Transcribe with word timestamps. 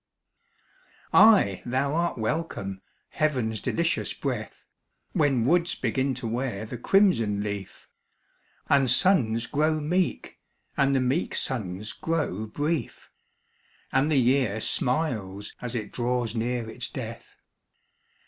Ay, 1.13 1.61
thou 1.63 1.93
art 1.93 2.17
welcome, 2.17 2.81
heaven's 3.09 3.61
delicious 3.61 4.13
breath, 4.15 4.65
When 5.13 5.45
woods 5.45 5.75
begin 5.75 6.15
to 6.15 6.27
wear 6.27 6.65
the 6.65 6.79
crimson 6.79 7.43
leaf, 7.43 7.87
And 8.67 8.89
suns 8.89 9.45
grow 9.45 9.79
meek, 9.79 10.39
and 10.75 10.95
the 10.95 11.01
meek 11.01 11.35
suns 11.35 11.93
grow 11.93 12.47
brief, 12.47 13.11
And 13.91 14.11
the 14.11 14.17
year 14.19 14.59
smiles 14.59 15.53
as 15.61 15.75
it 15.75 15.91
draws 15.91 16.33
near 16.33 16.67
its 16.67 16.89
death. 16.89 17.35